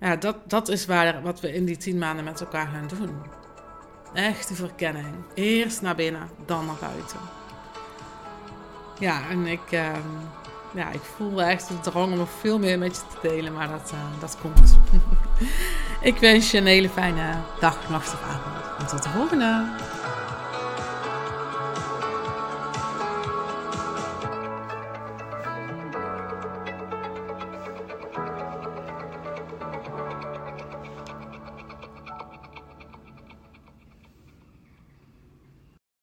Ja, 0.00 0.16
dat, 0.16 0.50
dat 0.50 0.68
is 0.68 0.86
waar, 0.86 1.22
wat 1.22 1.40
we 1.40 1.52
in 1.52 1.64
die 1.64 1.76
tien 1.76 1.98
maanden 1.98 2.24
met 2.24 2.40
elkaar 2.40 2.66
gaan 2.66 2.88
doen. 2.98 3.14
Echte 4.14 4.54
verkenning. 4.54 5.14
Eerst 5.34 5.82
naar 5.82 5.94
binnen, 5.94 6.28
dan 6.46 6.66
naar 6.66 6.76
buiten. 6.80 7.18
Ja, 8.98 9.28
en 9.30 9.46
ik, 9.46 9.72
uh, 9.72 9.96
ja, 10.74 10.90
ik 10.90 11.00
voel 11.16 11.42
echt 11.42 11.68
de 11.68 11.80
drang 11.80 12.12
om 12.12 12.18
nog 12.18 12.28
veel 12.40 12.58
meer 12.58 12.78
met 12.78 12.96
je 12.96 13.02
te 13.20 13.28
delen, 13.28 13.52
maar 13.52 13.68
dat, 13.68 13.92
uh, 13.94 14.20
dat 14.20 14.36
komt. 14.40 14.78
ik 16.10 16.16
wens 16.16 16.50
je 16.50 16.58
een 16.58 16.66
hele 16.66 16.88
fijne 16.88 17.34
dag, 17.60 17.88
nacht 17.88 18.12
of 18.12 18.22
avond. 18.22 18.78
En 18.78 18.86
tot 18.86 19.02
de 19.02 19.08
volgende. 19.08 19.64